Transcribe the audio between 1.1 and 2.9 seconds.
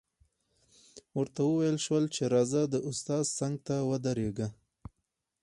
ورته وویل شول چې راځه د